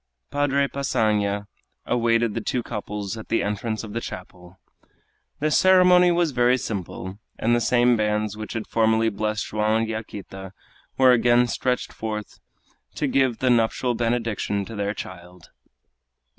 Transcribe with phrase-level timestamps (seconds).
[0.31, 1.45] Padre Passanha
[1.85, 4.59] awaited the two couples at the entrance of the chapel.
[5.39, 9.87] The ceremony was very simple, and the same bands which had formerly blessed Joam and
[9.87, 10.53] Yaquita
[10.97, 12.39] were again stretched forth
[12.95, 15.51] to give the nuptial benediction to their child.